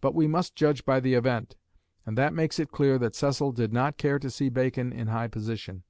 But 0.00 0.14
we 0.14 0.28
must 0.28 0.54
judge 0.54 0.84
by 0.84 1.00
the 1.00 1.14
event, 1.14 1.56
and 2.06 2.16
that 2.16 2.32
makes 2.32 2.60
it 2.60 2.70
clear 2.70 2.96
that 3.00 3.16
Cecil 3.16 3.50
did 3.50 3.72
not 3.72 3.98
care 3.98 4.20
to 4.20 4.30
see 4.30 4.50
Bacon 4.50 4.92
in 4.92 5.08
high 5.08 5.26
position. 5.26 5.82